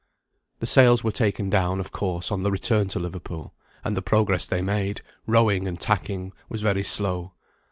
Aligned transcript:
The 0.61 0.65
sails 0.65 1.03
were 1.03 1.11
taken 1.11 1.51
down, 1.51 1.79
of 1.79 1.91
course, 1.91 2.31
on 2.31 2.41
the 2.41 2.49
return 2.49 2.87
to 2.87 2.97
Liverpool, 2.97 3.53
and 3.83 3.95
the 3.95 4.01
progress 4.01 4.47
they 4.47 4.63
made, 4.63 5.01
rowing 5.27 5.67
and 5.67 5.79
tacking, 5.79 6.33
was 6.49 6.63
very 6.63 6.81
slow. 6.81 7.33